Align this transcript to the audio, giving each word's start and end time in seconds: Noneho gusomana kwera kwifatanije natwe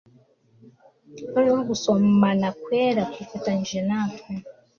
Noneho 1.33 1.59
gusomana 1.69 2.47
kwera 2.63 3.01
kwifatanije 3.11 3.79
natwe 3.87 4.31